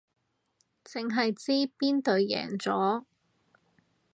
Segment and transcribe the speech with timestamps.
[0.83, 3.03] 淨係知邊隊贏咗